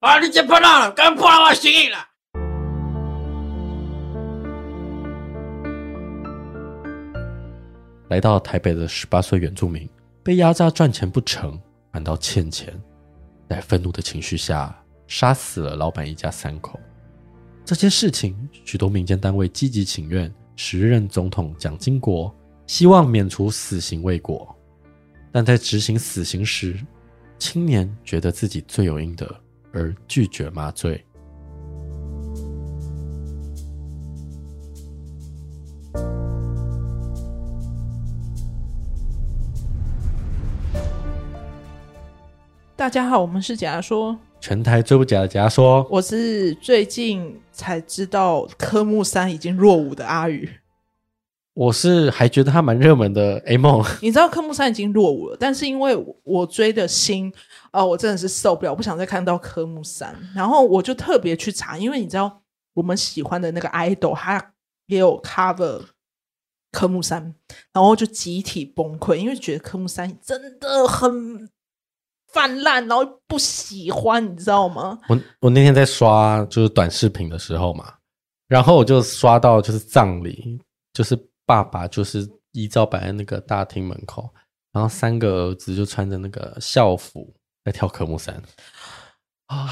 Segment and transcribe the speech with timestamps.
[0.00, 1.98] 啊，你这破烂了，刚破我心意了。
[8.08, 9.88] 来到台北的十八岁原住民
[10.22, 11.60] 被压榨赚钱不成，
[11.92, 12.72] 反倒欠钱，
[13.50, 14.72] 在愤怒的情绪下
[15.08, 16.78] 杀死了老板一家三口。
[17.64, 22.32] 这件事情，许多民间单位积极请愿时任总统蒋经国，
[22.68, 24.56] 希望免除死刑未果，
[25.32, 26.78] 但在执行死刑时，
[27.36, 29.28] 青年觉得自己罪有应得。
[29.72, 31.04] 而拒绝麻醉。
[42.74, 45.84] 大家好，我们是假牙说，全台最不假的假说。
[45.90, 50.48] 我是最近才知道科目三已经落伍的阿宇。
[51.54, 53.84] 我是还觉得他蛮热门的 A 梦。
[54.00, 56.86] 你知道科目三已经落伍了，但是因为我追的
[57.72, 60.14] 哦，我真的是受不了，不想再看到科目三。
[60.34, 62.42] 然后我就特别去查，因为你知道
[62.74, 64.54] 我们喜欢的那个 idol，他
[64.86, 65.82] 也有 cover
[66.72, 67.34] 科目三，
[67.72, 71.48] 然后就集体崩溃，因为觉得科目三真的很
[72.32, 74.98] 泛滥，然后不喜欢，你知道吗？
[75.08, 77.94] 我我那天在刷就是短视频的时候嘛，
[78.48, 80.60] 然后我就刷到就是葬礼，
[80.92, 84.28] 就是爸爸就是遗照摆在那个大厅门口，
[84.72, 87.34] 然后三个儿子就穿着那个校服。
[87.68, 88.34] 在跳科目三
[89.46, 89.68] 啊，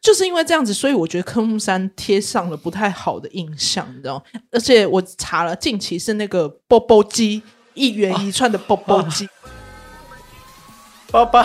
[0.00, 4.22] 就是因为这样子，所以我觉得科目三贴上了不太好的印象，你知道？
[4.50, 7.42] 而且我查了，近期是那个波波鸡
[7.74, 9.26] 一元一串的波波鸡，
[11.10, 11.42] 爸爸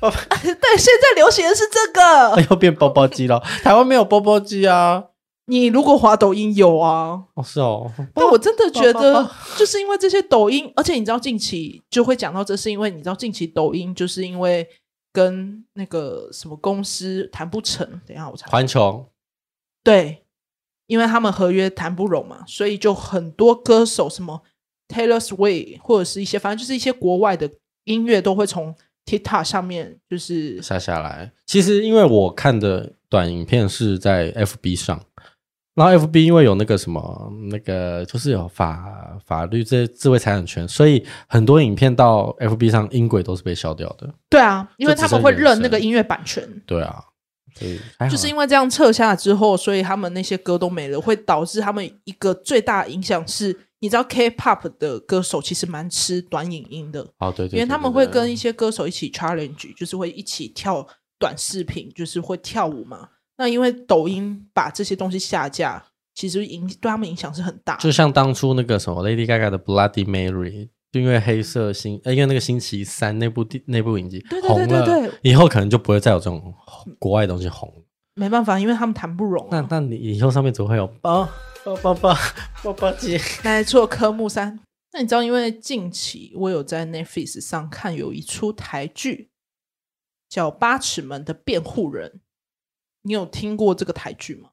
[0.00, 3.40] 爸爸，对，现在流行的是这个， 又变波波鸡了。
[3.62, 5.04] 台湾没有波波鸡啊，
[5.46, 14.68] 你如果滑抖音有啊，哦是哦，但我真的觉得，就是因为这些抖音，而且你知道近期就会讲到，这是因为你知道近期抖音就是因为。
[15.14, 18.50] 跟那个什么公司谈不成，等一下我查。
[18.50, 19.12] 环球，
[19.84, 20.24] 对，
[20.88, 24.42] 因为他们合约谈不拢嘛，所以就很多歌手，什么
[24.88, 27.48] Taylor Swift 或者是一些，反正就是一些国外的
[27.84, 28.74] 音乐都会从
[29.06, 31.32] TikTok 上面就是下下来。
[31.46, 35.00] 其实因为我看的短影片是在 FB 上。
[35.74, 44.08] 然后 F B 因为有那个什么那个就是有法法律这智慧财产权，所以很多影片到 F B 上音轨都是被消掉的。
[44.28, 46.48] 对啊，因为他们会认那个音乐版权。
[46.64, 47.02] 对啊，
[47.58, 57.00] 所以就是因为这样撤下来之后，所以他们那些歌都没了，会导致他们一个最大的影响是，你知道 K-pop 的歌手其实蛮吃短影音的。
[57.18, 60.86] 哦，对对，对，因为他们会跟一些歌手一起 challenge，就是会一起跳
[61.18, 63.08] 短视频，就是会跳舞嘛。
[63.36, 65.84] 那因为抖音把这些东西下架，
[66.14, 67.76] 其实影对他们影响是很大。
[67.78, 76.54] 就像当初那个什么 Lady Gaga 的 Bloody Mary，就因为黑色星，呃因为那个星期三那部那部影集红了，以后可能就不会再有这种
[76.98, 77.72] 国外的东西红。
[78.14, 79.60] 没办法，因为他们谈不拢、啊。
[79.60, 81.28] 那那你以后上面怎么会有包
[81.64, 82.16] 包包包
[82.62, 83.18] 包包机？
[83.42, 84.60] 来做科目三。
[84.92, 89.30] 那你知道，因为近期我有在 Netflix 上看有一出台剧，
[90.28, 92.08] 叫《八尺门的辩护人》。
[93.04, 94.50] 你有听过这个台剧吗？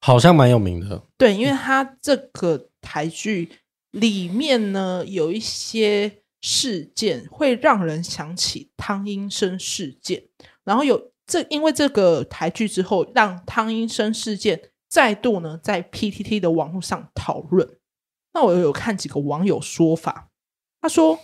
[0.00, 1.04] 好像蛮有名的。
[1.16, 3.50] 对，因为它这个台剧
[3.92, 10.24] 里面呢，有一些事件会让人想起汤英生事件，
[10.64, 17.78] 然后有这因为这个台剧之后，让汤英生事件再度呢在 PTT 的网络上讨论。
[18.34, 20.30] 那我有看几个网友说法，
[20.80, 21.20] 他说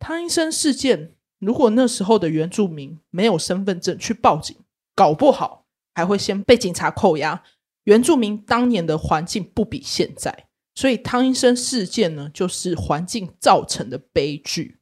[0.00, 4.56] 汤英生事件，如果那时候的原住民没有身份证去报警，
[4.96, 5.55] 搞不好。
[5.96, 7.42] 还会先被警察扣押。
[7.84, 14.78] 原住民当年的环境不比现在，所以汤医生事件呢，就是环境造成的悲剧。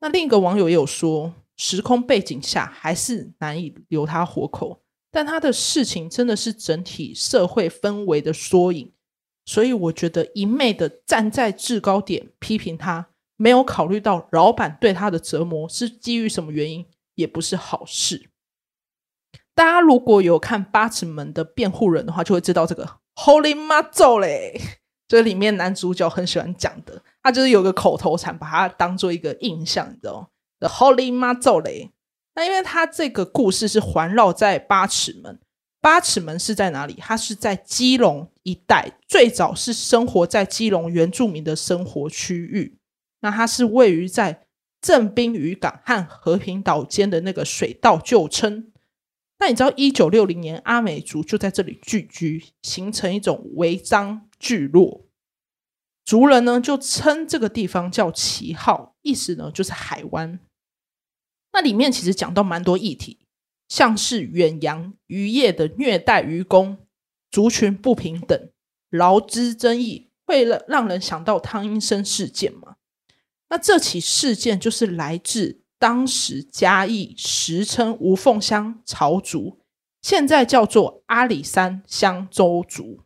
[0.00, 8.92] 那另一个网友也有说，时空背景下还是难以留他活口，但他的事情真的是整体社会氛围的缩影。
[9.46, 18.29] 所以我觉得一昧的站在制高点批评他，没有考虑到老板对他的折磨是基于什么原因，也不是好事。
[19.60, 24.58] 大家如果有看《八尺门的辩护人》的话，就会知道这个 “Holy 妈祖嘞”，
[25.06, 30.28] 这里面男主角很喜欢讲的，他就是有个口头禅，把它当做一个印象，你知道吗
[30.60, 31.90] ？“The Holy 妈祖嘞”。
[32.36, 35.38] 那因为他这个故事是环绕在八尺门，
[35.82, 36.94] 八尺门是在哪里？
[36.98, 42.78] 它是在基隆一带，最早是生活在基隆原住民的生活区域。
[43.20, 44.46] 那它是位于在
[44.80, 48.72] 正滨渔港和和平岛间的那个水道旧称。
[49.40, 55.06] 那你知道，一九六零年阿美族就在这里聚居，形成一种违章聚落。
[56.04, 60.38] 族人呢就称这个地方叫旗号，意思呢就是海湾。
[61.54, 63.20] 那里面其实讲到蛮多议题，
[63.66, 66.76] 像是远洋渔业的虐待渔工、
[67.30, 68.50] 族群不平等、
[68.90, 72.76] 劳资争议，会让人想到汤英生事件吗？
[73.48, 79.60] 那这起事件就是来自当时嘉义时称吴凤乡朝族，
[80.02, 83.00] 现在叫做阿里山乡邹族。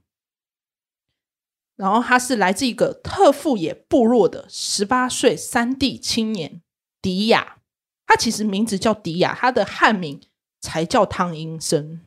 [1.76, 6.62] 然后他是来自一个特富野部落的十八岁山地青年
[7.00, 7.58] 迪亚，
[8.06, 10.20] 他其实名字叫迪亚，他的汉名
[10.60, 12.00] 才叫汤英伸。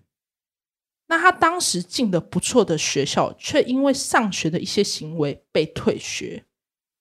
[1.07, 6.45] 那他当时进的不错的学校，却因为上学的一些行为被退学。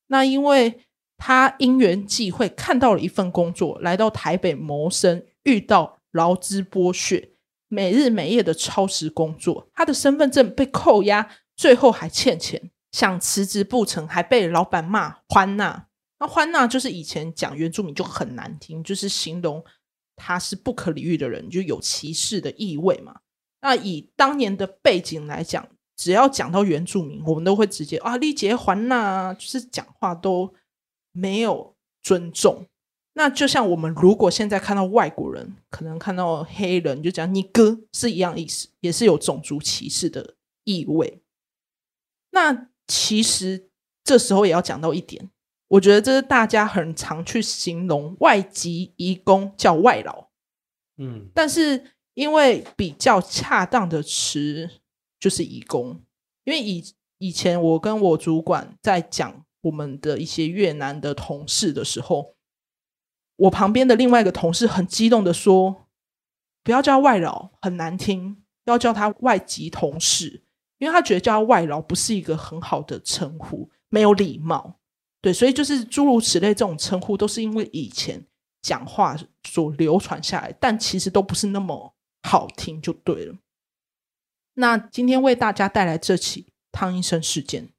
[0.07, 0.86] 那因为
[1.19, 7.31] 他因缘际会看到了一份工作，来到台北谋生，遇到劳资剥削，
[7.69, 11.29] 每日每夜的超时工作，他的身份证被扣押。
[11.57, 15.87] 最后还欠钱，想辞职不成，还被老板骂欢娜。
[16.19, 19.65] 那欢娜就是以前讲原住民就很难听，就是形容
[20.17, 23.21] 他是不可理喻的人，就有歧视的意味嘛。
[23.63, 25.67] 那以当年的背景来讲，
[25.97, 30.53] 只要讲到原住民，我们都会直接啊，理解欢娜，就是讲话都
[31.17, 32.67] 没有尊重。
[33.15, 40.35] 那就像我们如果现在看到外国人，可能看到黑人就讲你哥是一样意思，也是有种族歧视的
[40.65, 41.23] 意味。
[42.33, 43.71] 那其实
[44.05, 45.31] 这时候也要讲到一点，
[45.69, 50.29] 我觉得这是大家很常去形容外籍移工叫外劳，
[50.99, 54.69] 嗯，但是因为比较恰当的词
[55.19, 56.03] 就是移工，
[56.45, 56.85] 因为以
[57.17, 62.35] 以前我跟我主管在讲我们的一些越南的同事的时候，
[63.37, 65.87] 我旁边的另外一个同事很激动的说
[66.65, 70.43] ：“不要叫外劳，很难听，要叫他外籍同事。”
[70.79, 74.79] 因为他觉得叫他外劳不是一个很好的称呼，没有礼貌，
[75.23, 78.27] 对，所以就是诸如此类这种称呼，都是因为以前
[78.61, 83.35] 讲话所流传下来，但其实都不是那么好听，就对了。
[84.53, 87.71] 那今天为大家带来这起汤医生事件，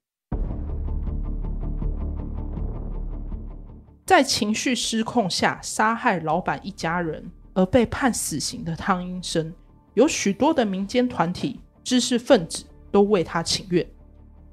[4.08, 9.54] 在情绪失控下杀害老板一家人而被判死刑的汤英生，
[9.94, 12.64] 有许多的民间团体、知识分子。
[12.90, 13.86] 都为他请愿，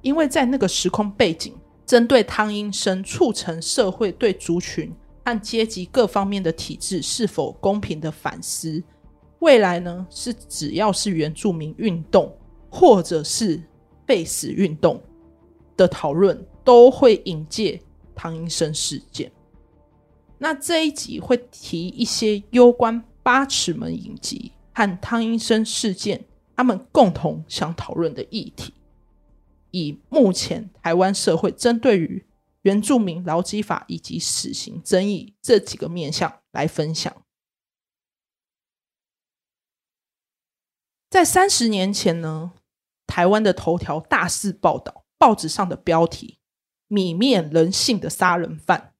[0.03, 1.55] 因为在那个时空背景，
[1.87, 4.93] 针对汤英生促成社会对族群
[5.25, 8.83] 和阶级各方面的体制是否公平的反思。
[9.39, 12.37] 未来呢，是只要是原住民运动
[12.69, 13.63] 或者是
[14.05, 15.01] 废死运动
[15.77, 17.81] 的讨论，都会引介
[18.17, 19.31] 汤英生事件。
[20.45, 26.27] 那这一集会提一些攸关八尺门影集和汤医生事件。
[26.55, 28.75] 他们共同想讨论的议题，
[29.71, 32.27] 以目前台湾社会针对于
[32.61, 37.25] 原住民劳基法以及死刑争议这几个面向来分享。
[41.09, 42.53] 在三十年前呢，
[43.07, 46.39] 台湾的头条大肆报道，报纸上的标题
[46.91, 48.94] “泯灭人性的杀人犯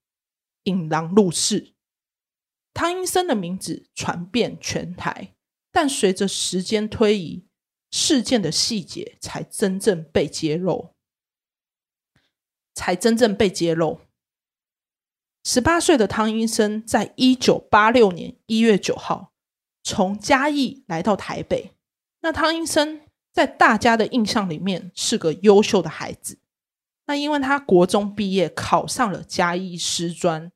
[0.65, 1.75] 引狼入室”，
[2.75, 5.35] 汤英生的名字传遍全台。
[5.73, 7.47] 但随着时间推移，
[7.91, 10.95] 事件的细节才真正被揭露，
[12.75, 14.01] 才真正被揭露。
[15.43, 19.33] 十八岁的汤英生在一九八六年一月九号
[19.83, 21.73] 从嘉义来到台北。
[22.21, 26.39] 那汤英生在大家的印象里面是个优秀的孩子。
[27.07, 30.51] 那因为他国中毕业考上了嘉义师专，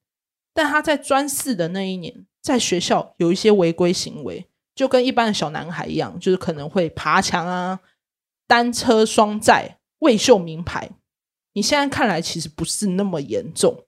[0.55, 4.47] 但他在专四的那一年，在学校有一些违规行为。
[4.75, 7.81] 就跟一般的小男孩一样，就是可能会爬墙啊、
[8.47, 10.91] 单车双载、未秀名牌。
[11.55, 13.87] 你现在看来其实不是那么严重，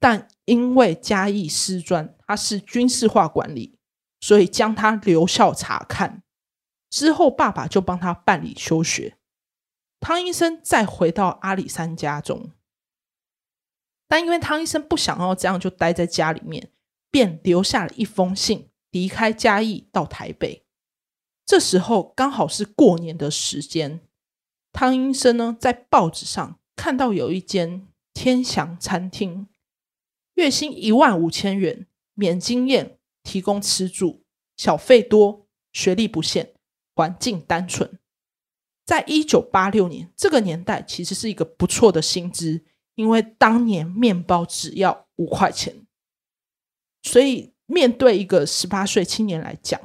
[0.00, 3.76] 但因为嘉义师专它是军事化管理，
[4.18, 6.22] 所以将他留校察看
[6.88, 9.18] 之后，爸爸就帮他办理休学。
[10.04, 12.50] 汤医生再回到阿里山家中，
[14.06, 16.70] 但因为汤医生不想要这样就待在家里面，
[17.10, 18.68] 便留下了一封信。
[18.90, 20.66] 离开嘉义到台北，
[21.46, 24.02] 这时候刚好是过年的时间。
[24.74, 29.48] 汤医生呢，在报纸上看到有一间天祥餐厅，
[30.34, 34.22] 月薪一万五千元，免经验，提供吃住，
[34.56, 36.52] 小费多，学历不限，
[36.94, 37.98] 环境单纯。
[38.84, 42.64] 在一九八六年这个年代，其实是一个不错的薪资，
[42.94, 45.86] 因为当年面包只要五块钱，
[47.02, 47.52] 所以。
[47.66, 49.80] 面对一个十八岁青年来讲，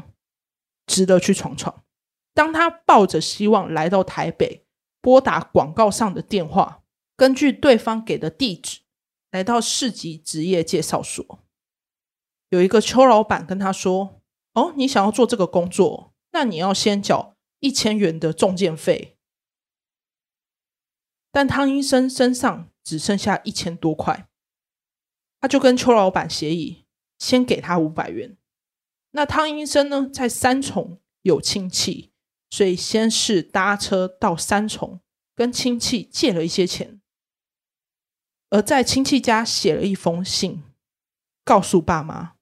[0.86, 1.86] 值得去闯闯。
[2.34, 4.66] 当他抱着希望来到台北，
[5.00, 6.84] 拨打广告上的电话，
[7.16, 8.82] 根据对方给的地址，
[9.32, 11.40] 来到市级职业介绍所。
[12.50, 14.22] 有一个邱老板跟他说
[14.56, 19.18] ：“哦，你想要做这个工作，那你要先缴一千元的中介费。
[21.32, 24.28] 但汤医生身上只剩下一千多块，
[25.40, 26.86] 他就跟邱老板协议，
[27.20, 28.36] 先给他五百元。
[29.12, 32.12] 那汤医生呢，在三重有亲戚，
[32.50, 35.02] 所以先是搭车到三重，
[35.36, 37.00] 跟亲戚借了一些钱，
[38.50, 40.64] 而在亲戚家写了一封信，
[41.44, 42.36] 告诉爸妈，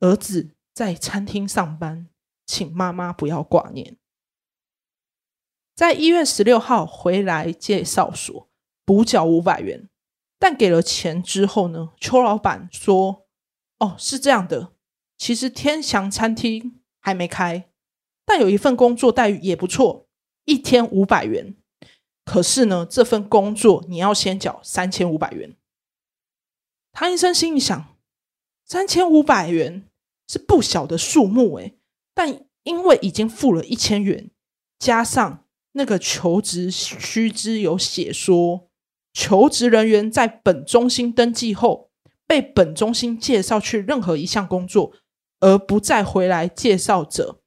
[0.00, 2.08] 儿子在餐厅上班，
[2.44, 3.96] 请妈妈不要挂念。
[5.76, 8.48] 在一月十六号回来介绍所
[8.86, 9.90] 补缴五百元，
[10.38, 13.26] 但给了钱之后呢，邱老板说
[13.78, 14.72] ：“哦，是这样的，
[15.18, 17.68] 其实天祥餐厅还没开，
[18.24, 20.08] 但有一份工作待遇也不错，
[20.46, 21.54] 一天五百元。
[22.24, 25.54] 可是呢，这份工作你要先缴三千五百元。”
[26.92, 27.98] 汤医生心里想：
[28.64, 29.86] 三千五百元
[30.26, 31.76] 是不小的数目诶，
[32.14, 34.30] 但因为已经付了一千元，
[34.78, 35.42] 加上。
[35.76, 38.70] 那个求职须知有写说，
[39.12, 41.90] 求职人员在本中心登记后，
[42.26, 44.94] 被本中心介绍去任何一项工作，
[45.40, 47.42] 而不再回来介绍者，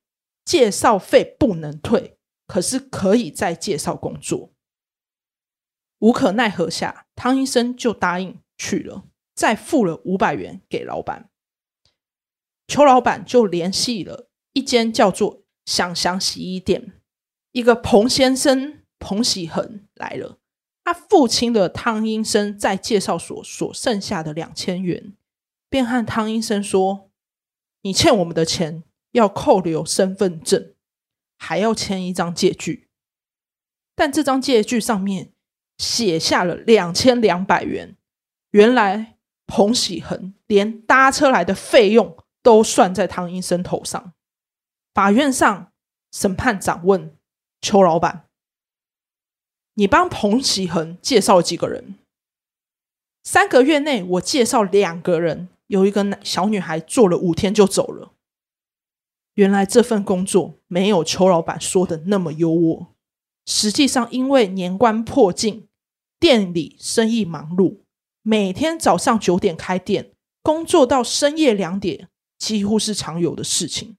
[0.46, 4.54] 介绍费不能退，可是可以再介绍工作。
[5.98, 11.32] 无可奈何下，汤医生就答应去了，再付了五百元给老板。
[12.68, 16.94] 邱老板就联系了一间叫做“想想洗衣店”。
[17.60, 20.38] 一个彭先生彭喜恒来了，
[20.86, 25.12] 他父亲的汤英生在介绍所所剩下的两千元，
[25.70, 27.10] 便和汤英生说
[27.84, 30.74] ：“你欠我们的钱要扣留身份证，
[31.38, 32.88] 还要签一张借据。
[33.94, 35.34] 但这张借据上面
[35.78, 37.98] 写下了两千两百元，
[38.52, 44.14] 原来彭喜恒连搭车来的费用都算在汤英生头上。
[44.94, 45.74] 法院上，
[46.14, 47.14] 审判长问。”
[47.62, 48.26] 邱老板，
[49.74, 51.96] 你帮彭启恒介绍了几个人？
[53.24, 58.14] 三个月内，我介绍两个人，有一个小女孩做了五天就走了。
[59.34, 62.88] 原来这份工作没有邱老板说的那么优渥。
[63.46, 65.68] 实际上，因为年关迫近，
[66.20, 67.82] 店里生意忙碌，
[68.22, 73.98] 每天早上九点开店，工作到深夜两点，几乎是常有的事情。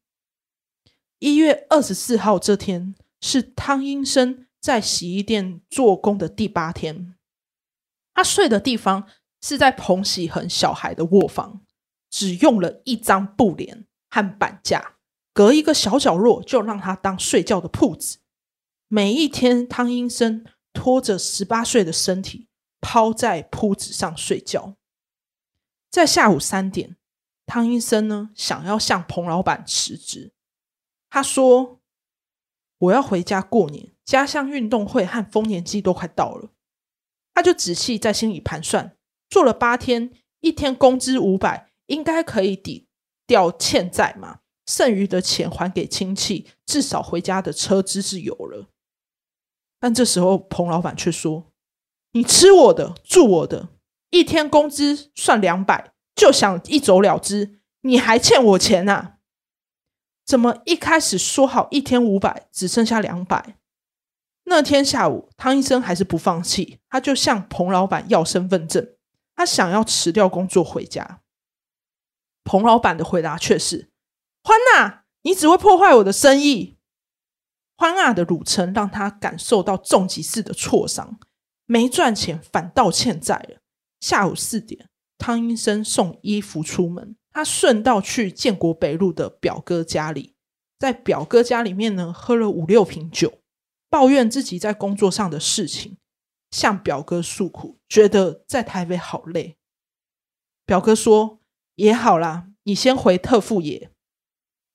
[1.19, 2.95] 一月二十四号这天。
[3.21, 7.15] 是汤英生在洗衣店做工的第八天，
[8.15, 9.07] 他睡的地方
[9.43, 11.61] 是在彭喜恒小孩的卧房，
[12.11, 14.97] 只用了一张布帘和板架，
[15.35, 18.19] 隔一个小角落就让他当睡觉的铺子。
[18.89, 22.49] 每一天，汤英生拖着十八岁的身体
[22.81, 24.77] 抛在铺子上睡觉。
[25.91, 26.97] 在下午三点，
[27.47, 30.33] 汤英生呢想要向彭老板辞职，
[31.11, 31.80] 他说。
[32.81, 36.51] 我要回家过年，家乡运动会和丰年祭都快到了。
[37.35, 38.97] 他就仔细在心里盘算，
[39.29, 40.11] 做了八天，
[40.41, 42.89] 一天工资五百，应该可以抵
[43.27, 44.41] 掉欠债嘛。
[44.67, 48.69] 剩余的钱还给亲戚，至少回家的车资是有了。
[49.81, 51.53] 但这时候彭老板却说
[52.13, 53.71] ：“你吃我的，住我的，
[54.11, 59.19] 一天工资算两百，就想一走了之，你还欠我钱啊？”
[60.31, 63.57] 怎么一开始说好一天五百，只剩下两百？
[64.45, 68.95] 那天下午，汤医生还是不放弃，他就向彭老板要身份证，
[69.35, 71.21] 他想要辞掉工作回家。
[72.45, 73.91] 彭老板的回答却是
[74.45, 76.79] ：“欢娜，你只会破坏我的生意。”
[77.77, 81.19] 欢娜的辱称让他感受到重击式的挫伤，
[81.67, 83.59] 没赚钱反倒欠债了。
[83.99, 87.17] 下午四点，汤医生送衣服出门。
[87.33, 90.35] 他顺道去建国北路的表哥家里，
[90.79, 93.41] 在表哥家里面呢，喝了五六瓶酒，
[93.89, 95.97] 抱怨自己在工作上的事情，
[96.51, 99.57] 向表哥诉苦，觉得在台北好累。
[100.67, 101.41] 表哥说
[101.77, 103.91] ：“也好啦，你先回特富野，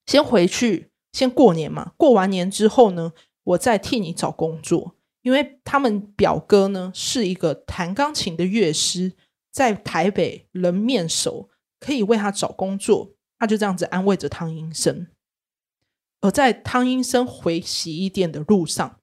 [0.06, 1.94] 先回去，先过年嘛。
[1.98, 4.96] 过完年之后呢，我再替你找工作。
[5.22, 9.14] 因为他们表哥呢是一个弹钢琴的乐师，
[9.52, 15.08] 在台北人面熟。”可以为他找工作，他就这样子安慰着汤英生。
[16.22, 19.00] 而在汤英生回洗衣店的路上，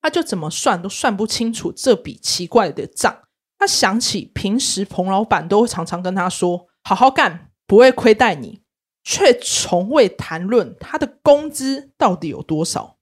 [0.00, 3.22] 他就怎么算都算不清楚这笔奇怪的账。
[3.58, 8.62] 他想起平时彭老板都会常常跟他说：“好好干，不会亏待你。”
[9.04, 12.98] 却从未谈论他的工资到底有多少。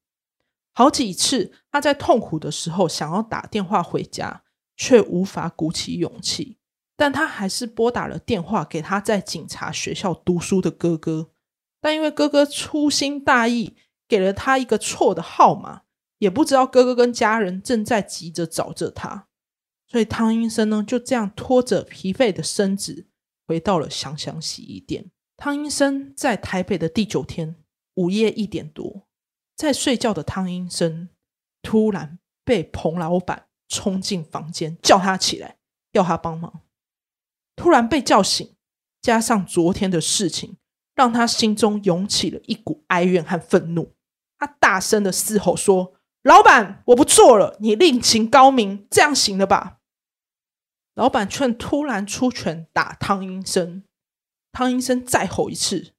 [0.73, 4.43] 好几次他在痛苦的时候想要打电话回家，
[4.77, 6.58] 却无法鼓起勇气。
[6.99, 11.31] 但他还是拨打了电话给他在警察学校读书的哥哥，
[11.81, 13.77] 但因为哥哥粗心大意，
[14.09, 15.83] 给了他一个错的号码，
[16.19, 19.29] 也不知道哥哥跟家人正在急着找着他，
[19.87, 23.07] 所以汤英生呢就这样拖着疲惫的身子
[23.47, 25.13] 回到了香香洗衣店。
[25.37, 27.55] 汤英生在台北的第九天
[27.95, 29.07] 午夜一点多，
[29.55, 31.11] 在睡觉的汤英生
[31.63, 35.59] 突然被彭老板冲进房间，叫他起来，
[35.93, 36.63] 要他帮忙。
[37.59, 38.55] 突然被叫醒，
[39.03, 40.57] 加上昨天的事情，
[40.95, 43.95] 让他心中涌起了一股哀怨和愤怒。
[44.39, 49.79] 他大声的嘶吼说：“老板，我不做了，你另请高明，这样行了吧？”
[50.95, 53.83] 老板却突然出拳打汤英生。
[54.53, 55.93] 汤英生再吼一次：“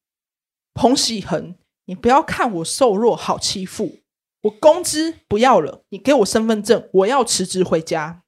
[0.73, 3.99] 彭喜恒，你不要看我瘦弱好欺负，
[4.43, 8.23] 我工资不要了，你给我身份证，我要辞职回家。”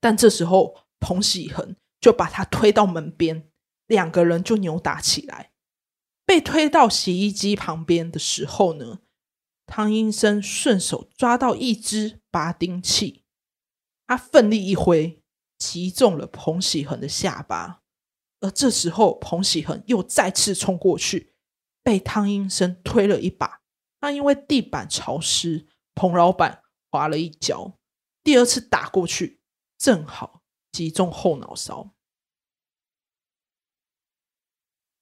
[0.00, 1.76] 但这时候，彭喜恒
[2.06, 3.50] 就把他推到门边，
[3.88, 5.50] 两个人就扭打起来。
[6.24, 9.00] 被推到洗衣机旁边的时候呢，
[9.66, 13.24] 汤英生顺手抓到一支拔钉器，
[14.06, 15.20] 他奋力一挥，
[15.58, 17.82] 击中了彭喜恒的下巴。
[18.38, 21.34] 而这时候，彭喜恒又再次冲过去，
[21.82, 23.62] 被汤英生推了一把。
[24.00, 27.76] 那因为地板潮湿，彭老板滑了一跤。
[28.22, 29.40] 第二次打过去，
[29.76, 31.94] 正好击中后脑勺。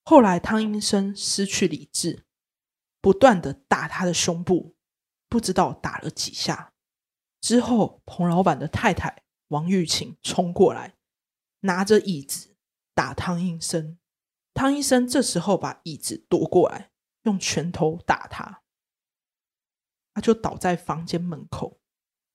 [0.04, 2.24] 后来，汤英生失去理智，
[3.00, 4.76] 不断的打他的胸部，
[5.30, 6.74] 不知道打了几下。
[7.40, 10.96] 之后，彭老板的太太王玉琴冲过来，
[11.60, 12.54] 拿着椅子
[12.94, 13.98] 打汤英伸。
[14.52, 16.90] 汤英伸这时候把椅子夺过来，
[17.22, 18.62] 用拳头打他，
[20.12, 21.80] 他就倒在房间门口。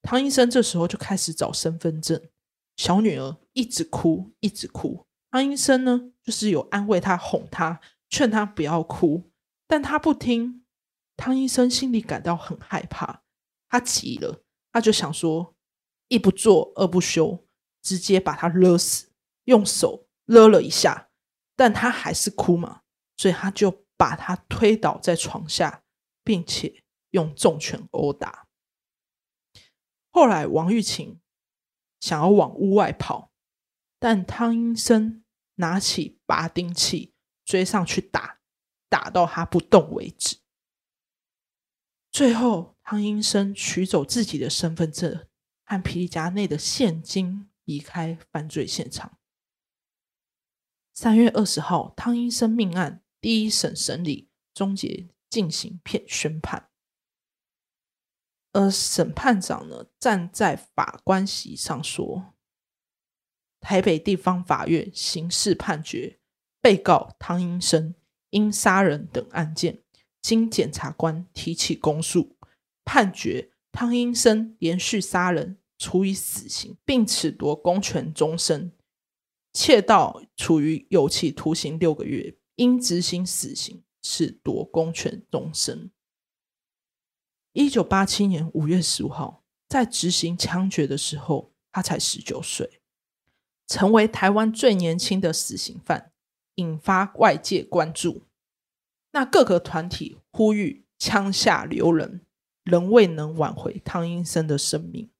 [0.02, 2.30] 汤英伸这时候就开始找身份证，
[2.76, 5.06] 小女儿一直哭，一直哭。
[5.32, 9.32] 汤英生呢，就是有安慰他、哄他、劝他不要哭，
[9.66, 10.64] 但他不听。
[11.18, 13.24] 汤医生心里感到很害怕，
[13.68, 15.56] 他急了，他就想说：
[16.08, 17.48] 一不做二不休，
[17.82, 19.12] 直接把他勒死，
[19.46, 21.10] 用手勒了一下，
[21.56, 22.82] 但他还是哭嘛，
[23.18, 25.82] 所以他就把他推倒在床下，
[26.24, 28.48] 并且用重拳殴打。
[30.12, 31.20] 后来王玉琴
[32.00, 33.32] 想要往屋外跑。
[33.98, 35.26] 但汤医生
[35.60, 38.40] 拿起拔钉器追上去打，
[38.88, 40.38] 打到他不动为止。
[42.12, 45.28] 最后，汤英生取走自己的身份证
[45.66, 49.20] 和皮夹内的现金，离开犯罪现场。
[50.94, 56.70] 三月二十号，汤英生命案第一审审理终结进行片宣判，
[58.54, 62.34] 而审判长呢站在法官席上说。
[63.60, 66.20] 台北地方法院刑事判决，
[66.62, 67.94] 被告汤英生
[68.30, 69.84] 因杀人等案件，
[70.22, 72.38] 经检察官提起公诉，
[72.86, 78.72] 判决汤英生连续杀人，处以死刑，并褫夺公权终身；
[79.54, 85.92] 窃盗处于有期徒刑六个月，应执行死刑，褫夺公权终身。
[87.54, 92.79] 一九八七年五月十五号，在执行枪决的时候，他才十九岁。
[93.70, 96.12] 成为台湾最年轻的死刑犯，
[96.56, 98.24] 引发外界关注。
[99.12, 102.26] 那各个团体呼吁枪下留人，
[102.64, 105.12] 仍未能挽回汤英生的生命。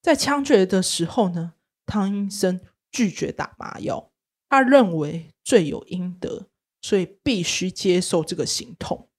[0.00, 1.52] 在枪决的时候呢，
[1.84, 2.58] 汤英生
[2.90, 4.10] 拒绝打麻药，
[4.48, 6.48] 他认为罪有应得，
[6.80, 9.10] 所以必须接受这个刑痛。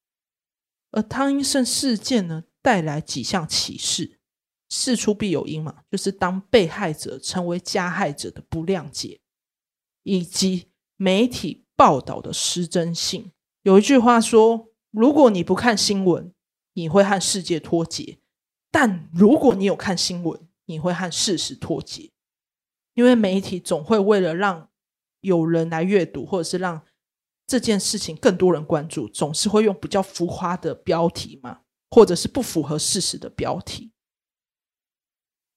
[0.90, 4.19] 而汤英生事件呢，带来几项启示。
[4.70, 9.20] 事出必有因嘛，就是当被害者成为加害者的不谅解，
[10.04, 13.32] 以及媒体报道的失真性。
[13.64, 16.32] 有一句话说：“如果你不看新闻，
[16.74, 18.20] 你会和世界脱节；
[18.72, 22.12] 但如果你有看新闻，你会和事实脱节。”
[22.94, 24.70] 因为媒体总会为了让
[25.22, 26.82] 有人来阅读，或者是让
[27.48, 33.92] 这件事情更多人关注，总是会用比较浮夸的标题嘛，或者是不符合事实的标题。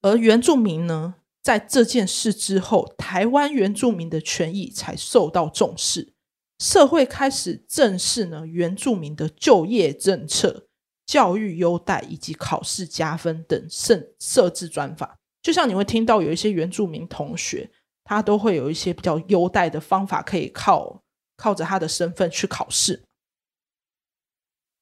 [0.02, 6.12] 而原住民呢，在这件事之后，台湾原住民的权益才受到重视，
[6.58, 10.66] 社会开始正视呢原住民的就业政策、
[11.06, 15.18] 教育优待以及考试加分等设设置专法。
[15.40, 17.70] 就像你会听到有一些原住民同学，
[18.02, 21.02] 他都会有一些比较优待的方法，可以靠
[21.36, 23.04] 靠着他的身份去考试。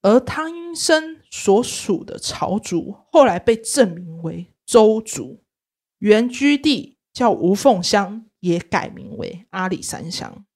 [0.03, 4.47] 而汤英生所属的草族后来被证明为。
[4.71, 5.43] 周族
[5.99, 10.47] 原居地叫吴凤乡，也改名为阿里山乡。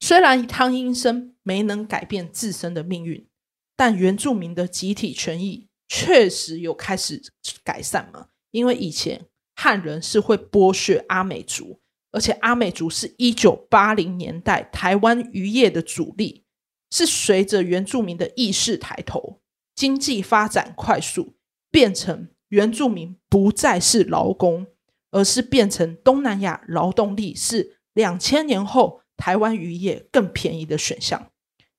[0.00, 3.28] 虽然汤英生没能改变自身的命运，
[3.76, 7.22] 但原住民的集体权益确实有开始
[7.62, 8.26] 改善嘛？
[8.50, 16.44] 因为以前汉人是会剥削阿美族，而且阿美族是一九八零年代台湾渔业的主力，
[16.90, 19.40] 是随着原住民的意识抬头，
[19.76, 21.36] 经济发展快速，
[21.70, 24.66] 变成原住民不再是劳工，
[25.10, 31.30] 而是变成东南亚劳动力是两千年后台湾渔业更便宜的选项。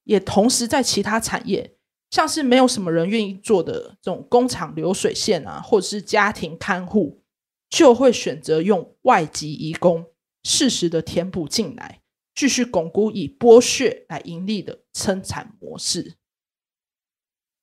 [0.03, 1.75] 也同时在其他产业，
[2.09, 7.21] 像是没有什么人愿意做的这种工厂流水线啊，或者是家庭看护，
[7.69, 10.05] 就会选择用外籍移工
[10.43, 12.01] 适时的填补进来，
[12.33, 16.15] 继续巩固以剥削来盈利的生产模式。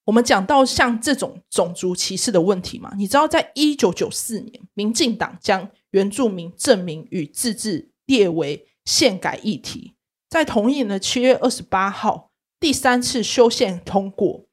[0.09, 9.93] 我们讲到像这种种族歧视的问题嘛，你知道，在一九九四年，民进党将原住民证明与自治列为宪改议题，
[10.31, 12.31] 在同一年的七月二十八号。
[12.59, 14.47] 第三次修宪通过，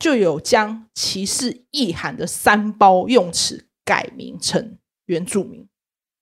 [0.00, 5.68] 就有将歧视意涵的三包用词改名成原住民。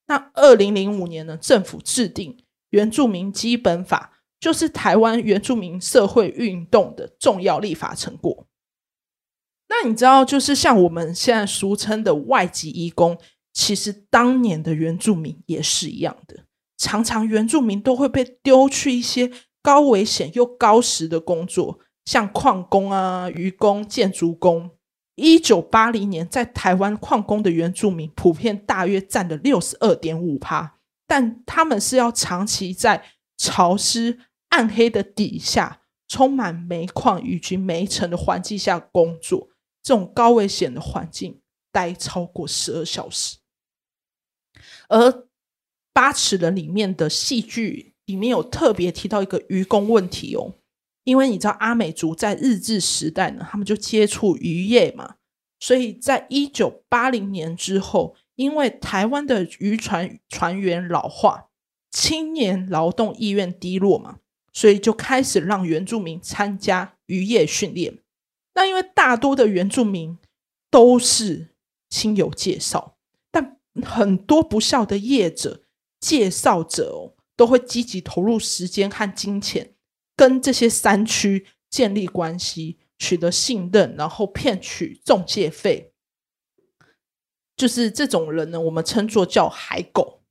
[0.07, 8.47] 那二零零五年呢，政府制定原住民基本法，就是台湾原住民社会运动的重要立法成果。
[9.69, 13.19] 那你知道，就是像我们现在俗称的外籍义工，
[13.53, 16.45] 其实当年的原住民也是一样的，
[16.77, 19.31] 常常原住民都会被丢去一些。
[19.63, 24.71] 高危险又高时的工作，像矿工啊、渔工、建筑工。
[25.17, 30.77] 一九八零年，在台湾矿工的原住民普遍大约占了六十二点五趴，
[31.09, 33.03] 但他们是要长期在
[33.37, 39.49] 潮湿、暗黑的底下，充满煤矿以及煤尘的环境下工作，
[39.87, 43.37] 这种高危险的环境待超过十二小时。
[44.89, 45.29] 而
[45.93, 47.93] 八尺人里面的戏剧。
[48.07, 50.55] 里面有特别提到一个渔工问题哦，
[51.03, 55.17] 因为你知道阿美族在日治时代呢，他们就接触渔业嘛，
[55.59, 61.49] 所以在一九八零年之后，因为台湾的渔船船员老化，
[61.91, 64.21] 青年劳动意愿低落嘛，
[64.53, 67.99] 所以就开始让原住民参加渔业训练。
[68.57, 70.19] 那因为大多的原住民
[70.69, 71.55] 都是
[71.89, 72.97] 亲友介绍，
[73.31, 75.63] 但很多不肖的业者
[76.01, 77.13] 介绍者哦。
[77.39, 79.75] 都会积极投入时间和金钱，
[80.17, 85.93] 跟这些山区建立关系，取得信任，然后骗取中介费。
[87.55, 90.23] 就是这种人呢，我们称作叫海狗，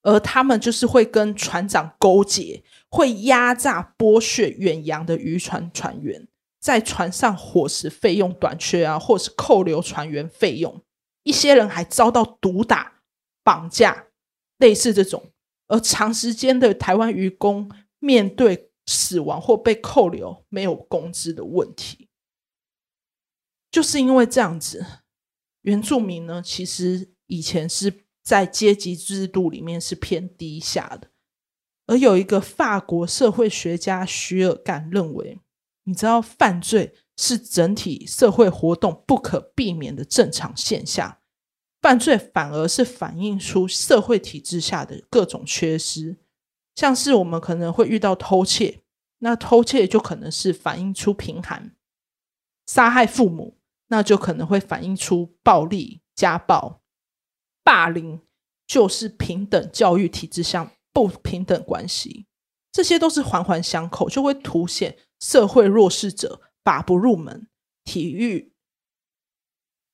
[0.00, 6.26] 而他们就是会跟船长勾结，会压榨剥削远洋的渔船船员，
[6.62, 10.80] 在船上伙食费用短缺啊，或是扣留船员费用。
[11.24, 13.00] 一些人还遭到毒打、
[13.42, 14.06] 绑架，
[14.58, 15.32] 类似这种。
[15.66, 22.08] 而长时间的台湾渔工面对死亡或被扣留、没有工资的问题，
[23.68, 24.86] 就是因为这样子，
[25.62, 31.08] 原住民呢，其实以前是在阶级制度里面是偏低下的。
[31.86, 35.40] 而有一个法国社会学家徐尔干认为，
[35.84, 41.18] 你知道，犯罪是整体社会活动不可避免的正常现象。
[41.80, 46.18] 犯罪反而是反映出社会体制下的各种缺失，
[46.76, 48.82] 像是我们可能会遇到偷窃，
[49.18, 51.72] 那偷窃就可能是反映出贫寒；
[52.66, 56.82] 杀害父母，那就可能会反映出暴力、家暴、
[57.64, 58.20] 霸凌，
[58.64, 62.26] 就是平等教育体制下不平等关系，
[62.72, 67.46] 这些都是环环相扣，就会凸显社会弱势者把不入门，
[67.84, 68.52] 体育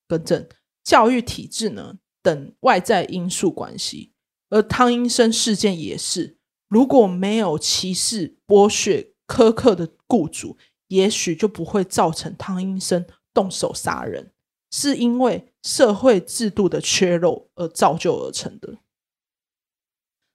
[0.07, 0.49] 更正。
[0.85, 4.15] 教育体制呢等外在因素关系，
[4.49, 6.39] 而汤英生事件也是，
[6.69, 14.33] 如果没有歧视、剥削、苛刻的雇主，也许就不会造成汤英生动手杀人，
[14.71, 18.79] 是因为社会制度的缺漏而造就而成的。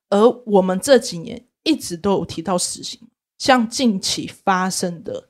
[0.10, 3.00] 而我们这几年一直都有提到死刑，
[3.38, 5.30] 像近期发生的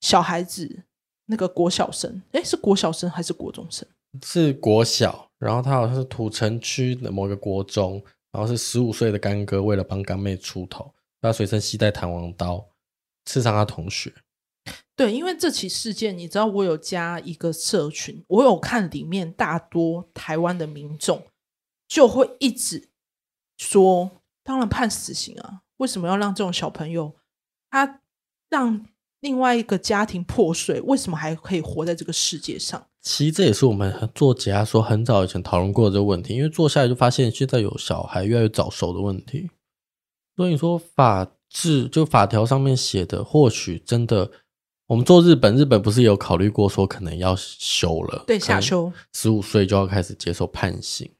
[0.00, 0.84] 小孩子
[1.26, 3.86] 那个国小生，诶，是国小生还是国中生？
[4.24, 12.66] 是国小，然后他好像是土城区的某个国中，然后是十五岁的干哥，为了帮干妹出头，他随身携带弹簧刀，
[13.26, 14.12] 刺伤他同学。
[14.96, 21.24] 对，因为这起事件，你知道我有加一个社群，我有看里面大多台湾的民众
[21.88, 22.90] 就会一直
[23.56, 27.14] 说，当然判死刑啊，为什么要让这种小朋友
[27.70, 28.00] 他
[28.48, 28.86] 让
[29.20, 32.86] 另外一个家庭破碎，为什么还可以活在这个世界上？
[33.02, 39.48] 其实这也是我们做解压说很早以前讨论过的这个问题，因为坐下来就发现现在有小孩越来越早熟的问题。
[40.36, 44.30] 所以你说法治就法条上面写的，或许真的，
[44.86, 51.10] 我们做日本，日本不是有考虑过说可能要修了，对，下修，十五岁就要开始接受判刑。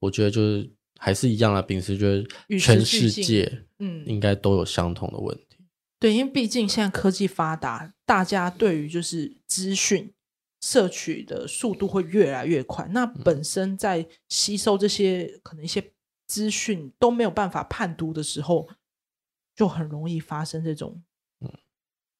[0.00, 5.56] 我觉得就是还是一样的，秉持觉得全世界嗯应该都有相同的问题。
[5.58, 5.66] 嗯、
[5.98, 10.12] 对，因为毕竟现在科技发达，大家对于就是资讯
[10.60, 15.92] 摄取的速度会越来越快，那本身在吸收这些可能一些
[16.26, 18.68] 资讯都没有办法判读的时候。
[19.56, 21.02] 就很容易发生这种，
[21.40, 21.50] 嗯，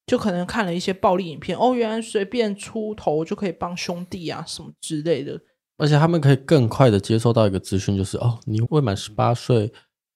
[0.06, 5.38] 就可能看了一些暴力影片，哦，原来随便出头就可以帮兄弟啊什么之类的，
[5.76, 9.72] 而且他们可以更快的接收到一个资讯，就是哦，你未满十八岁，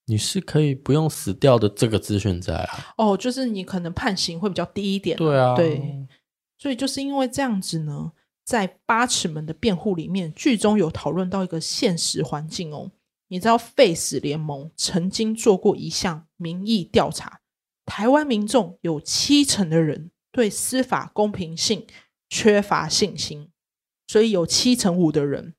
[0.06, 6.06] 你是可以不用死掉的这个资讯在啊，哦，就是你可能判刑会比较低一点，对啊，对，
[6.58, 8.12] 所以就是因为这样子呢，
[8.44, 12.90] 在八尺门的辩护里面，剧中有讨论到一个现实环境哦。
[13.28, 17.38] 你知道 Face 联盟曾经做过一项民意调查，
[17.86, 21.86] 台湾民众有七成的人对司法公平性
[22.28, 23.49] 缺乏信心，
[24.10, 25.54] 所以有七成五的人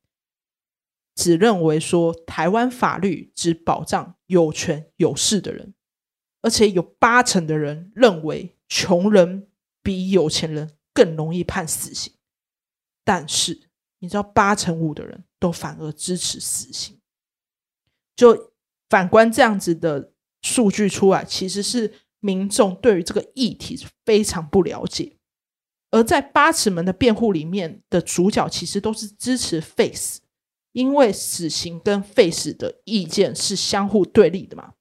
[1.15, 5.73] 只认为说台湾法律只保障有权有势的人，
[6.41, 9.47] 而且有八成的人认为穷人
[9.81, 12.11] 比有钱人更容易判死刑。
[13.05, 16.99] 但是你知道八成五的人都反而支持死刑。
[18.17, 18.51] 就
[18.89, 20.11] 反观这样子的
[20.41, 25.15] 数据出来，其实是民众对于这个议题非常不了解。
[25.91, 30.21] 而在八尺门的辩护里面的主角，其实都是支持废死，
[30.71, 34.73] 因为死刑跟废死的意见是相互对立的嘛。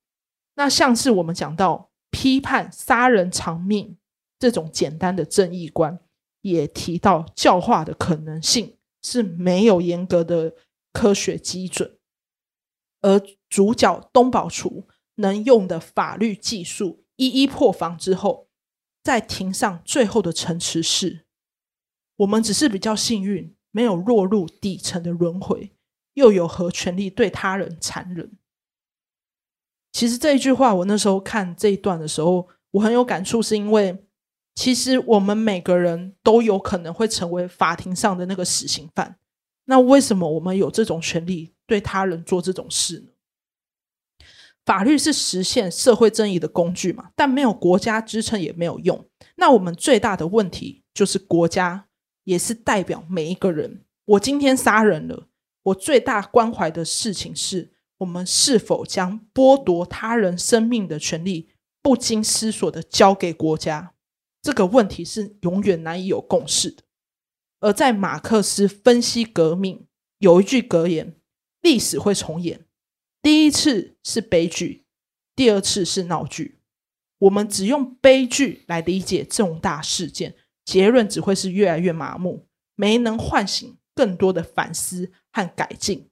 [0.55, 3.97] 那像是我们讲到批判杀人偿命
[4.39, 5.99] 这种简单的正义观，
[6.43, 10.55] 也提到教化的可能性是没有严格的
[10.93, 11.99] 科学基准。
[13.01, 13.19] 而
[13.49, 18.50] 主角东宝厨能用的法律技术一一破防之后，
[19.03, 21.25] 在庭上最后的陈词是：
[22.17, 25.73] 我们只是比较幸运，没有落入底层的轮回，
[26.15, 28.33] 又有何权利对他人残忍？
[29.93, 34.05] 其实这一句话，我那时候看这一段的时候，我很有感触，是因为
[34.55, 39.17] 其实我们每个人都有可能会成为法庭上的那个死刑犯。
[39.65, 41.55] 那为什么我们有这种权利？
[41.67, 43.10] 对他人做这种事呢？
[44.71, 49.05] 法律是实现社会正义的工具嘛，但没有国家支撑也没有用。
[49.35, 51.89] 那我们最大的问题就是国家
[52.23, 53.85] 也是代表每一个人。
[54.05, 55.27] 我今天杀人了，
[55.65, 61.49] 我最大关怀的事情是我们是否将剥夺他人生命的权利
[61.83, 63.95] 不经思索的交给国家？
[64.41, 66.85] 这个问题是永远难以有共识的。
[67.59, 71.17] 而在马克思分析革命有一句格言。
[71.63, 72.65] 历史会重演，
[73.23, 74.87] 第一次是悲剧，
[75.37, 76.61] 第二次是闹剧。
[77.19, 86.09] 我们只用悲剧来理解重大事件，结论只会是越来越麻木，没能唤醒更多的反思和改进。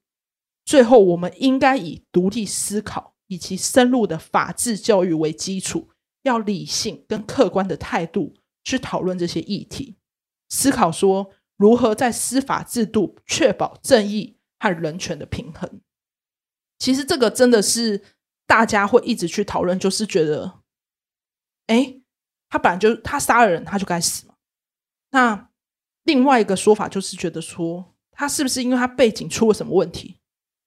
[0.65, 5.89] 最后，我们应该以独立思考以及深入的法治教育为基础，
[6.25, 9.97] 要理性跟客观的态度去讨论这些议题，
[10.51, 14.35] 思考说如何在司法制度确保正义。
[14.61, 15.81] 和人权的平衡，
[16.79, 18.03] 其实这个真的是
[18.47, 20.61] 大家会一直去讨论，就是觉得，
[21.67, 22.01] 哎，
[22.49, 24.35] 他本来就他杀了人，他就该死嘛。
[25.11, 25.51] 那
[26.05, 30.21] 另外一个说法就是觉得说，他是不是因为他背景出了什么问题，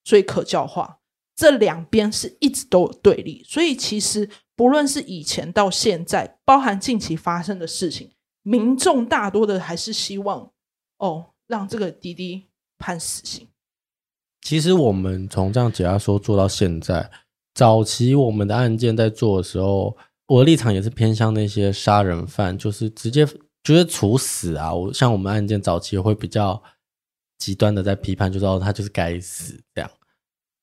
[0.04, 1.00] 所以可教化？
[1.34, 10.52] 这两边是一直都有对立，所以其实不论是以前到现在，包含近期发生的事情，民众大多的还是希望，
[10.98, 13.48] 哦，让这个滴滴判死刑。
[14.42, 17.10] 其实我们从这样解压说做到现在，
[17.54, 19.96] 早期我们的案件在做的时候，
[20.28, 23.26] 我的立场也是偏向那些杀人犯，就是直接
[23.64, 24.74] 觉得处死啊。
[24.74, 26.62] 我像我们案件早期会比较
[27.38, 29.90] 极端的在批判，就是说他就是该死这样。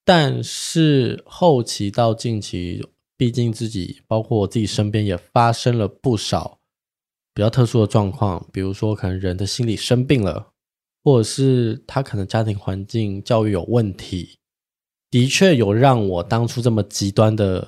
[0.04, 6.58] 但是后期到近期，毕竟自己包括我自己身边也发生了不少
[7.34, 10.52] 比较特殊的状况，比如说可能人的心理生病了。
[11.02, 14.38] 或者是他可能家庭环境教育有问题，
[15.10, 17.66] 的确有让我当初这么极端的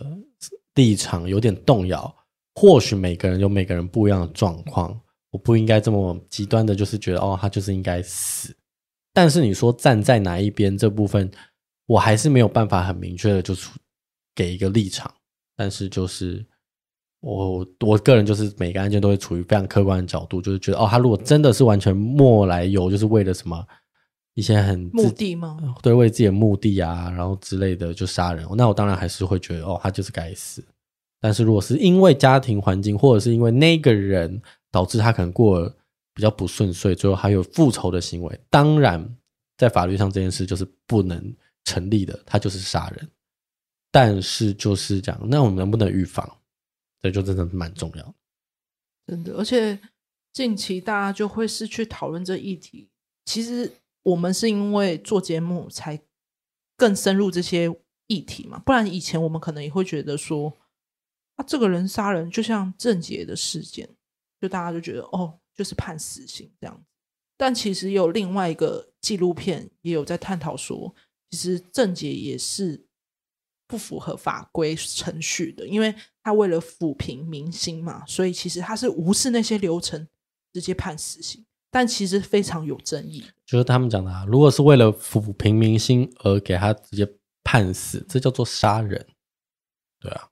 [0.74, 2.14] 立场有点动摇。
[2.54, 8.54] 或许每个人有每个人不一样的状况，我不应该这么极端的，就是觉得哦，他就是应该死。
[9.12, 11.30] 但是你说站在哪一边这部分，
[11.86, 13.78] 我还是没有办法很明确的就出
[14.34, 15.12] 给一个立场。
[15.56, 16.44] 但是就是。
[17.20, 23.62] 我我个人就是每个案件都会处于非常客观的角度，就是觉得哦，他如果真的是完全莫来由，就是为了什么
[24.34, 25.58] 一些很目的吗？
[25.82, 30.64] 对，为自己的目的啊，然后之类的就杀人，那我当然还是会觉得哦，他就是该死。
[31.20, 34.40] 但是如果是因为家庭环境，或者是因为那个人
[34.72, 35.76] 导致他可能过得
[36.14, 39.06] 比较不顺遂，最后还有复仇的行为，当然
[39.58, 41.22] 在法律上这件事就是不能
[41.64, 43.06] 成立的，他就是杀人。
[43.92, 46.26] 但是就是讲，那我们能不能预防？
[47.02, 48.14] 这就真的蛮重要的。
[49.06, 49.78] 真的，而且
[50.32, 52.88] 近期大家就会是去讨论这议题。
[53.24, 53.70] 其实
[54.02, 56.00] 我们是因为做节目才
[56.76, 57.74] 更深入这些
[58.06, 60.56] 议题嘛，不然以前我们可能也会觉得说，
[61.36, 63.88] 啊，这个人杀人就像郑捷的事件，
[64.40, 66.84] 就大家就觉得哦，就是判死刑这样。
[67.36, 70.94] 但其实有另外一个纪录片也有在探讨说，
[71.30, 72.86] 其实郑捷也是
[73.70, 80.08] 不符合法规程序的，因为他为了抚平民心嘛，所以其实他是无视那些流程，
[80.52, 81.44] 直接判死刑。
[81.70, 87.08] 但其实非常有争议，就是他们讲的啊，如果是为了抚平民心而给他直接
[87.44, 89.06] 判死，这叫做杀人，
[90.00, 90.26] 对啊。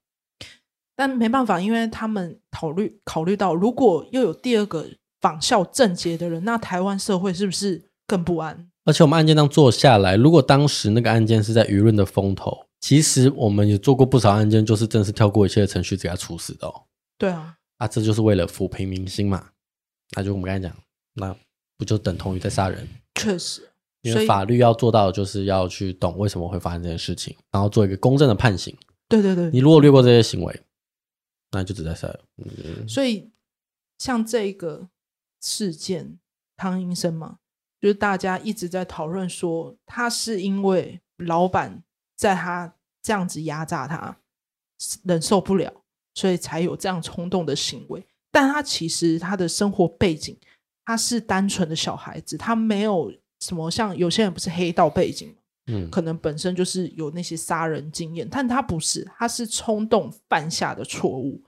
[0.96, 4.84] 但没办法，因为他们考虑考虑到，如果又有第二个
[5.20, 8.68] 仿效郑捷的人，那台湾社会是不是更不安？
[8.84, 16.84] 而且我们案件当做下来，如果当时那个案件是在舆论的风头，其实我们也做过不少案件，就是正式跳过一切的程序，给他处死的哦。
[17.16, 19.50] 对啊，啊，这就是为了抚平民心嘛。
[20.16, 20.76] 那就我们刚才讲。
[21.14, 21.36] 那
[21.76, 22.86] 不就等同于在杀人？
[23.16, 23.68] 确实，
[24.02, 28.76] 因为法律要做到的就是要去懂为什么会发生这件事情，然后做一个公正的判刑。
[29.08, 30.62] 对对对，你如果略过这些行为，
[31.50, 32.20] 那就只在杀人。
[32.36, 33.30] 嗯，所以
[33.98, 34.88] 像这个
[35.40, 36.20] 事件，
[36.56, 37.38] 汤英生嘛，
[37.80, 41.82] 就是大家一直在讨论说，他是因为老板
[42.18, 44.18] 在他这样子压榨他，
[45.04, 45.72] 忍受不了，
[46.14, 48.06] 所以才有这样冲动的行为。
[48.30, 50.36] 但他其实他的生活背景。
[50.90, 61.44] 他是单纯的小孩子，他没有什么像有些人不是黑道背景，嗯，可能本身就是有那些杀人经验，但他不是，他是冲动犯下的错误，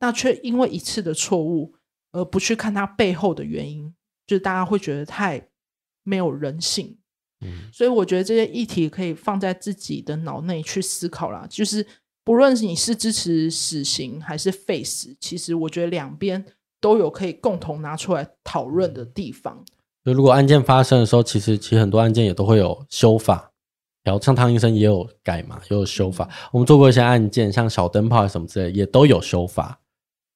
[0.00, 1.72] 那却因为一次的错误
[2.10, 3.94] 而不去看他背后的原因，
[4.26, 5.40] 就是大家会觉得太
[6.02, 6.98] 没有人性，
[7.40, 11.86] 嗯，所以我觉得这些议题可以放在自己的脑内去思考啦，就是
[12.24, 16.44] 不论你是支持死刑还是废死，其实我觉得两边。
[16.82, 19.62] 都有可以共同拿出来讨论的地方。
[20.02, 23.52] 就如果案件发生的时候，其实其实很多案件也都会有修法，
[24.02, 26.26] 然后像汤医生也有改嘛，也有修法。
[26.50, 29.78] 我们做过一些案件，像小灯泡什么之类，也都有修法。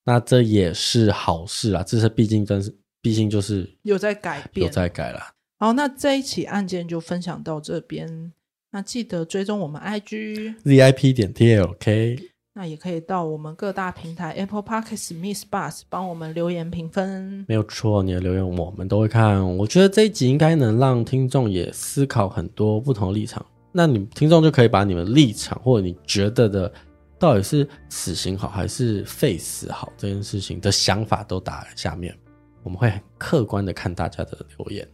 [0.04, 5.33] 那这也是好事啊，这是毕竟真是，毕竟就是有在改变，有在改啦。
[5.64, 8.30] 好，那这一起案件就分享到这边。
[8.70, 12.22] 那记得追踪我们 IG ZIP 点 TLK。
[12.52, 17.46] 那也可以到我们各大平台 Apple Podcasts、Miss Bus 帮我们留言评分。
[17.48, 19.42] 没有错，你的留言我们都会看。
[19.56, 23.42] 我觉得这一集应该能让听众也思考很多不同的立场。
[23.72, 26.70] 那你听众就可以把你们立场或者你觉得的
[27.18, 32.14] 到底是死刑好还是废死好这件事情的想法都打在下面，
[32.62, 34.86] 我们会很客观的看大家的留言。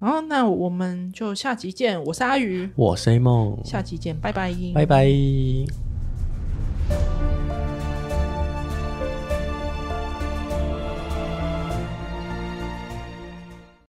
[0.00, 2.00] 好，那我们就下集见。
[2.04, 5.87] 我是阿鱼，我是 A 梦，下集见，拜拜，拜拜。